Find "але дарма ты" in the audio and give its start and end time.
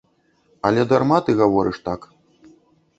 0.69-1.37